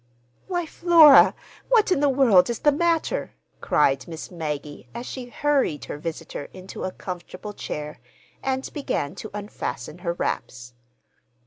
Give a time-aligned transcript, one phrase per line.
[0.47, 1.35] "Why, Flora,
[1.69, 6.45] what in the world is the matter?" cried Miss Maggie, as she hurried her visitor
[6.53, 7.99] into a comfortable chair
[8.41, 10.73] and began to unfasten her wraps.